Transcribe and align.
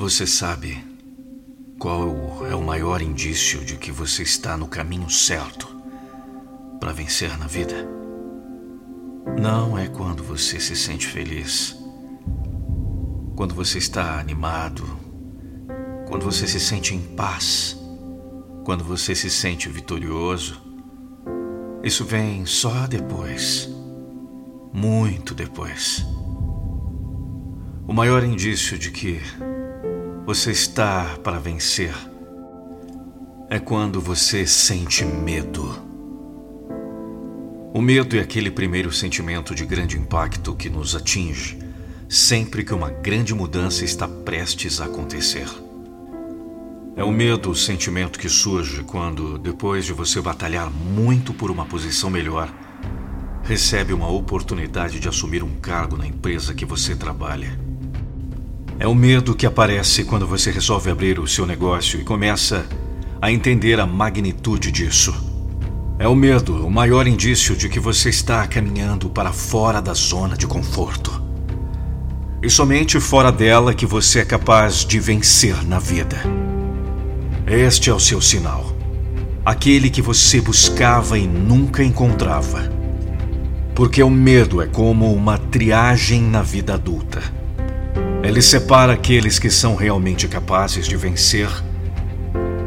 Você 0.00 0.26
sabe 0.26 0.82
qual 1.78 2.46
é 2.46 2.54
o 2.54 2.62
maior 2.62 3.02
indício 3.02 3.62
de 3.62 3.76
que 3.76 3.92
você 3.92 4.22
está 4.22 4.56
no 4.56 4.66
caminho 4.66 5.10
certo 5.10 5.68
para 6.80 6.90
vencer 6.90 7.38
na 7.38 7.46
vida? 7.46 7.86
Não 9.38 9.76
é 9.76 9.88
quando 9.88 10.22
você 10.22 10.58
se 10.58 10.74
sente 10.74 11.06
feliz, 11.06 11.76
quando 13.36 13.54
você 13.54 13.76
está 13.76 14.18
animado, 14.18 14.84
quando 16.08 16.24
você 16.24 16.46
se 16.46 16.58
sente 16.58 16.94
em 16.94 17.02
paz, 17.14 17.76
quando 18.64 18.82
você 18.82 19.14
se 19.14 19.28
sente 19.28 19.68
vitorioso. 19.68 20.62
Isso 21.84 22.06
vem 22.06 22.46
só 22.46 22.86
depois, 22.86 23.68
muito 24.72 25.34
depois. 25.34 26.02
O 27.86 27.92
maior 27.92 28.24
indício 28.24 28.78
de 28.78 28.90
que 28.90 29.20
você 30.32 30.52
está 30.52 31.18
para 31.24 31.40
vencer 31.40 31.92
é 33.48 33.58
quando 33.58 34.00
você 34.00 34.46
sente 34.46 35.04
medo. 35.04 35.82
O 37.74 37.82
medo 37.82 38.16
é 38.16 38.20
aquele 38.20 38.48
primeiro 38.48 38.92
sentimento 38.92 39.56
de 39.56 39.66
grande 39.66 39.98
impacto 39.98 40.54
que 40.54 40.70
nos 40.70 40.94
atinge 40.94 41.58
sempre 42.08 42.62
que 42.62 42.72
uma 42.72 42.90
grande 42.90 43.34
mudança 43.34 43.84
está 43.84 44.06
prestes 44.06 44.80
a 44.80 44.84
acontecer. 44.84 45.48
É 46.94 47.02
o 47.02 47.10
medo 47.10 47.50
o 47.50 47.56
sentimento 47.56 48.16
que 48.16 48.28
surge 48.28 48.84
quando, 48.84 49.36
depois 49.36 49.84
de 49.84 49.92
você 49.92 50.20
batalhar 50.20 50.70
muito 50.70 51.34
por 51.34 51.50
uma 51.50 51.66
posição 51.66 52.08
melhor, 52.08 52.54
recebe 53.42 53.92
uma 53.92 54.08
oportunidade 54.08 55.00
de 55.00 55.08
assumir 55.08 55.42
um 55.42 55.56
cargo 55.56 55.96
na 55.96 56.06
empresa 56.06 56.54
que 56.54 56.64
você 56.64 56.94
trabalha. 56.94 57.69
É 58.80 58.88
o 58.88 58.94
medo 58.94 59.34
que 59.34 59.44
aparece 59.44 60.04
quando 60.04 60.26
você 60.26 60.50
resolve 60.50 60.90
abrir 60.90 61.18
o 61.18 61.28
seu 61.28 61.44
negócio 61.44 62.00
e 62.00 62.02
começa 62.02 62.64
a 63.20 63.30
entender 63.30 63.78
a 63.78 63.86
magnitude 63.86 64.72
disso. 64.72 65.14
É 65.98 66.08
o 66.08 66.14
medo 66.14 66.66
o 66.66 66.70
maior 66.70 67.06
indício 67.06 67.54
de 67.54 67.68
que 67.68 67.78
você 67.78 68.08
está 68.08 68.46
caminhando 68.46 69.10
para 69.10 69.34
fora 69.34 69.82
da 69.82 69.92
zona 69.92 70.34
de 70.34 70.46
conforto. 70.46 71.22
E 72.42 72.48
somente 72.48 72.98
fora 72.98 73.30
dela 73.30 73.74
que 73.74 73.84
você 73.84 74.20
é 74.20 74.24
capaz 74.24 74.76
de 74.76 74.98
vencer 74.98 75.62
na 75.66 75.78
vida. 75.78 76.16
Este 77.46 77.90
é 77.90 77.92
o 77.92 78.00
seu 78.00 78.18
sinal. 78.18 78.74
Aquele 79.44 79.90
que 79.90 80.00
você 80.00 80.40
buscava 80.40 81.18
e 81.18 81.26
nunca 81.26 81.84
encontrava. 81.84 82.72
Porque 83.74 84.02
o 84.02 84.08
medo 84.08 84.62
é 84.62 84.66
como 84.66 85.12
uma 85.12 85.36
triagem 85.36 86.22
na 86.22 86.40
vida 86.40 86.72
adulta. 86.72 87.39
Ele 88.22 88.42
separa 88.42 88.92
aqueles 88.92 89.38
que 89.38 89.50
são 89.50 89.74
realmente 89.74 90.28
capazes 90.28 90.86
de 90.86 90.96
vencer 90.96 91.48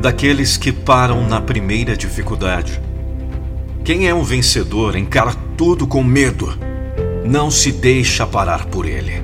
daqueles 0.00 0.56
que 0.56 0.72
param 0.72 1.28
na 1.28 1.40
primeira 1.40 1.96
dificuldade. 1.96 2.80
Quem 3.84 4.08
é 4.08 4.14
um 4.14 4.24
vencedor 4.24 4.96
encara 4.96 5.32
tudo 5.56 5.86
com 5.86 6.02
medo, 6.02 6.58
não 7.24 7.50
se 7.50 7.70
deixa 7.70 8.26
parar 8.26 8.66
por 8.66 8.84
ele. 8.84 9.22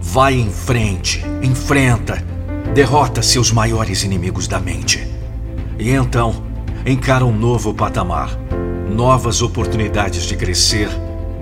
Vai 0.00 0.34
em 0.34 0.50
frente, 0.50 1.22
enfrenta, 1.42 2.24
derrota 2.72 3.20
seus 3.20 3.52
maiores 3.52 4.04
inimigos 4.04 4.48
da 4.48 4.58
mente. 4.58 5.06
E 5.78 5.90
então, 5.90 6.42
encara 6.86 7.24
um 7.24 7.36
novo 7.36 7.74
patamar, 7.74 8.30
novas 8.88 9.42
oportunidades 9.42 10.24
de 10.24 10.36
crescer 10.36 10.88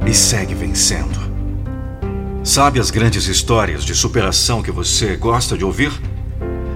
e 0.05 0.13
segue 0.13 0.55
vencendo. 0.55 1.22
Sabe 2.45 2.81
as 2.81 2.91
grandes 2.91 3.29
histórias 3.29 3.85
de 3.85 3.95
superação 3.95 4.65
que 4.65 4.73
você 4.73 5.15
gosta 5.15 5.57
de 5.57 5.65
ouvir? 5.65 5.93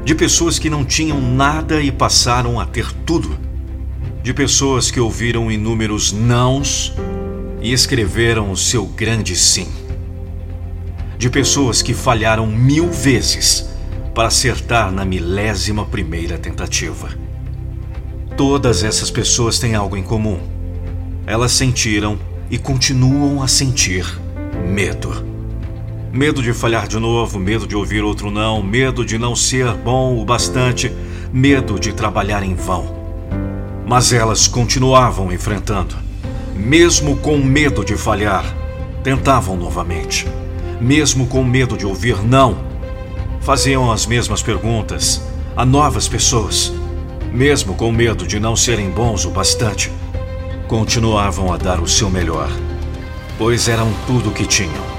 De 0.05 0.15
pessoas 0.15 0.61
que 0.61 0.71
não 0.71 0.85
tinham 0.85 1.21
nada 1.21 1.83
e 1.83 1.91
passaram 1.91 2.61
a 2.61 2.65
ter 2.65 2.93
tudo. 3.05 3.37
De 4.23 4.33
pessoas 4.33 4.93
que 4.93 5.01
ouviram 5.01 5.51
inúmeros 5.51 6.13
nãos 6.13 6.95
e 7.61 7.73
escreveram 7.73 8.53
o 8.53 8.57
seu 8.57 8.87
grande 8.87 9.35
sim. 9.35 9.67
De 11.19 11.29
pessoas 11.29 11.83
que 11.83 11.93
falharam 11.93 12.47
mil 12.47 12.89
vezes 12.89 13.69
para 14.15 14.29
acertar 14.29 14.93
na 14.93 15.05
milésima 15.05 15.85
primeira 15.85 16.39
tentativa. 16.39 17.09
Todas 18.37 18.85
essas 18.85 19.11
pessoas 19.11 19.59
têm 19.59 19.75
algo 19.75 19.97
em 19.97 20.03
comum. 20.05 20.39
Elas 21.27 21.51
sentiram 21.51 22.17
e 22.49 22.57
continuam 22.57 23.43
a 23.43 23.49
sentir 23.49 24.07
medo. 24.65 25.36
Medo 26.17 26.43
de 26.43 26.55
falhar 26.55 26.89
de 26.89 26.99
novo, 26.99 27.39
medo 27.39 27.67
de 27.67 27.77
ouvir 27.77 28.03
outro 28.03 28.31
não, 28.31 28.63
medo 28.63 29.05
de 29.05 29.19
não 29.19 29.37
ser 29.37 29.75
bom 29.75 30.19
o 30.19 30.25
bastante, 30.25 30.91
medo 31.31 31.79
de 31.79 31.93
trabalhar 31.93 32.43
em 32.43 32.55
vão. 32.55 32.87
Mas 33.87 34.15
elas 34.15 34.49
continuavam 34.49 35.31
enfrentando. 35.31 35.95
Mesmo 36.55 37.19
com 37.19 37.37
medo 37.37 37.85
de 37.85 37.99
falhar, 37.99 38.47
tentavam 39.05 39.59
novamente. 39.59 40.27
Mesmo 40.81 41.27
com 41.27 41.45
medo 41.45 41.77
de 41.77 41.85
ouvir 41.85 42.25
não, 42.25 42.65
faziam 43.43 43.93
as 43.93 44.07
mesmas 44.07 44.43
perguntas 44.43 45.21
a 45.55 45.67
novas 45.67 46.09
pessoas. 46.09 46.73
Mesmo 47.31 47.75
com 47.75 47.93
medo 47.93 48.27
de 48.27 48.41
não 48.41 48.57
serem 48.57 48.89
bons 48.89 49.27
o 49.27 49.31
bastante, 49.31 49.93
continuavam 50.67 51.53
a 51.53 51.59
dar 51.59 51.79
o 51.79 51.87
seu 51.87 52.09
melhor, 52.09 52.49
pois 53.37 53.69
eram 53.69 53.93
tudo 54.07 54.31
o 54.31 54.33
que 54.33 54.47
tinham 54.47 54.96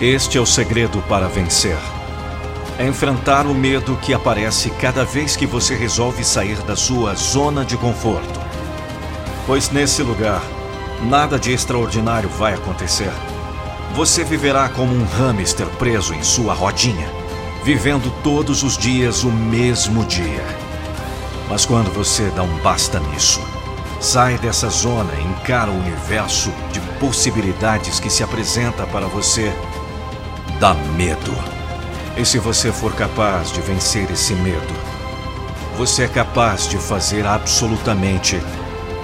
este 0.00 0.36
é 0.36 0.40
o 0.40 0.44
segredo 0.44 1.02
para 1.08 1.26
vencer. 1.26 1.78
É 2.78 2.86
enfrentar 2.86 3.46
o 3.46 3.54
medo 3.54 3.96
que 3.96 4.12
aparece 4.12 4.68
cada 4.68 5.06
vez 5.06 5.36
que 5.36 5.46
você 5.46 5.74
resolve 5.74 6.22
sair 6.22 6.58
da 6.64 6.76
sua 6.76 7.14
zona 7.14 7.64
de 7.64 7.78
conforto. 7.78 8.38
Pois 9.46 9.70
nesse 9.70 10.02
lugar, 10.02 10.42
nada 11.02 11.38
de 11.38 11.50
extraordinário 11.50 12.28
vai 12.28 12.52
acontecer. 12.52 13.10
Você 13.94 14.22
viverá 14.22 14.68
como 14.68 14.94
um 14.94 15.06
hamster 15.06 15.66
preso 15.78 16.12
em 16.12 16.22
sua 16.22 16.52
rodinha, 16.52 17.10
vivendo 17.64 18.12
todos 18.22 18.62
os 18.62 18.76
dias 18.76 19.24
o 19.24 19.32
mesmo 19.32 20.04
dia. 20.04 20.44
Mas 21.48 21.64
quando 21.64 21.90
você 21.90 22.28
dá 22.36 22.42
um 22.42 22.58
basta 22.58 23.00
nisso, 23.00 23.40
sai 23.98 24.36
dessa 24.36 24.68
zona 24.68 25.14
e 25.14 25.24
encara 25.24 25.70
o 25.70 25.78
universo 25.78 26.52
de 26.70 26.80
possibilidades 27.00 27.98
que 27.98 28.10
se 28.10 28.22
apresenta 28.22 28.86
para 28.86 29.06
você 29.06 29.50
dá 30.60 30.74
medo. 30.96 31.32
E 32.16 32.24
se 32.24 32.38
você 32.38 32.72
for 32.72 32.94
capaz 32.94 33.52
de 33.52 33.60
vencer 33.60 34.10
esse 34.10 34.34
medo, 34.34 34.74
você 35.76 36.04
é 36.04 36.08
capaz 36.08 36.66
de 36.66 36.78
fazer 36.78 37.26
absolutamente 37.26 38.40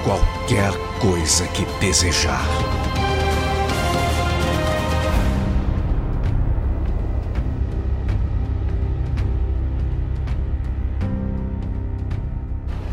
qualquer 0.03 0.73
coisa 0.99 1.47
que 1.49 1.65
desejar. 1.79 2.43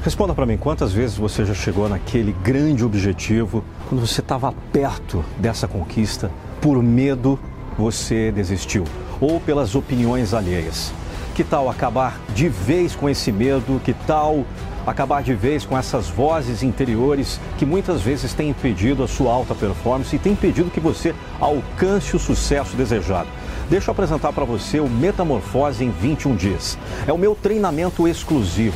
Responda 0.04 0.34
para 0.34 0.46
mim, 0.46 0.58
quantas 0.58 0.92
vezes 0.92 1.16
você 1.16 1.46
já 1.46 1.54
chegou 1.54 1.88
naquele 1.88 2.34
grande 2.44 2.84
objetivo, 2.84 3.64
quando 3.88 4.06
você 4.06 4.22
estava 4.22 4.54
perto 4.74 5.24
dessa 5.38 5.68
conquista, 5.68 6.32
por 6.60 6.82
medo 6.82 7.40
você 7.80 8.30
desistiu, 8.30 8.84
ou 9.22 9.40
pelas 9.40 9.74
opiniões 9.74 10.34
alheias. 10.34 10.92
Que 11.34 11.46
tal 11.46 11.70
acabar 11.70 12.20
de 12.36 12.50
vez 12.50 12.94
com 12.94 13.10
esse 13.10 13.32
medo? 13.32 13.80
Que 13.86 13.94
tal 13.94 14.46
acabar 14.86 15.24
de 15.24 15.34
vez 15.34 15.66
com 15.66 15.78
essas 15.78 16.10
vozes 16.10 16.62
interiores 16.62 17.40
que 17.58 17.66
muitas 17.66 18.02
vezes 18.02 18.34
têm 18.34 18.50
impedido 18.50 19.02
a 19.02 19.08
sua 19.08 19.32
alta 19.32 19.56
performance 19.56 20.14
e 20.14 20.20
têm 20.20 20.34
impedido 20.34 20.70
que 20.70 20.80
você 20.82 21.16
alcance 21.40 22.14
o 22.18 22.20
sucesso 22.20 22.76
desejado? 22.76 23.30
Deixa 23.70 23.90
eu 23.90 23.94
apresentar 23.94 24.34
para 24.34 24.44
você 24.44 24.82
o 24.82 24.90
Metamorfose 24.90 25.86
em 25.86 25.90
21 25.90 26.36
dias. 26.36 26.78
É 27.08 27.14
o 27.14 27.18
meu 27.18 27.34
treinamento 27.34 28.10
exclusivo. 28.10 28.76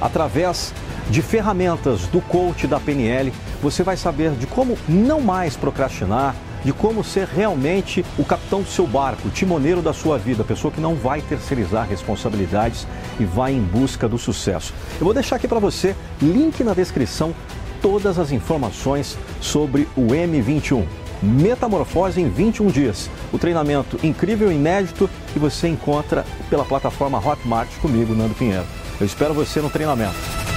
Através 0.00 0.72
de 1.10 1.20
ferramentas 1.20 2.06
do 2.06 2.22
coach 2.22 2.66
da 2.66 2.80
PNL, 2.80 3.34
você 3.60 3.82
vai 3.82 3.98
saber 3.98 4.30
de 4.30 4.46
como 4.46 4.78
não 4.88 5.20
mais 5.20 5.56
procrastinar 5.56 6.34
de 6.64 6.72
como 6.72 7.02
ser 7.02 7.26
realmente 7.26 8.04
o 8.18 8.24
capitão 8.24 8.62
do 8.62 8.68
seu 8.68 8.86
barco, 8.86 9.28
o 9.28 9.30
timoneiro 9.30 9.82
da 9.82 9.92
sua 9.92 10.18
vida, 10.18 10.42
a 10.42 10.46
pessoa 10.46 10.72
que 10.72 10.80
não 10.80 10.94
vai 10.94 11.20
terceirizar 11.20 11.88
responsabilidades 11.88 12.86
e 13.18 13.24
vai 13.24 13.52
em 13.52 13.62
busca 13.62 14.08
do 14.08 14.18
sucesso. 14.18 14.74
Eu 14.98 15.04
vou 15.04 15.14
deixar 15.14 15.36
aqui 15.36 15.48
para 15.48 15.58
você, 15.58 15.94
link 16.20 16.62
na 16.62 16.74
descrição, 16.74 17.34
todas 17.80 18.18
as 18.18 18.30
informações 18.30 19.16
sobre 19.40 19.88
o 19.96 20.08
M21. 20.08 20.84
Metamorfose 21.22 22.20
em 22.20 22.30
21 22.30 22.68
dias. 22.68 23.10
O 23.32 23.38
treinamento 23.38 23.98
incrível 24.02 24.50
e 24.50 24.54
inédito 24.54 25.08
que 25.32 25.38
você 25.38 25.68
encontra 25.68 26.24
pela 26.48 26.64
plataforma 26.64 27.18
Hotmart 27.18 27.68
comigo, 27.80 28.14
Nando 28.14 28.34
Pinheiro. 28.34 28.66
Eu 28.98 29.06
espero 29.06 29.34
você 29.34 29.60
no 29.60 29.70
treinamento. 29.70 30.49